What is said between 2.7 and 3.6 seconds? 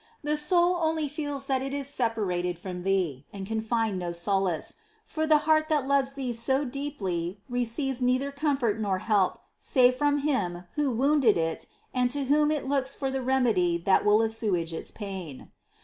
Thee and